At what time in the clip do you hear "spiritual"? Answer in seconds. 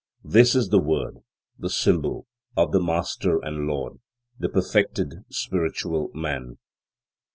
5.29-6.09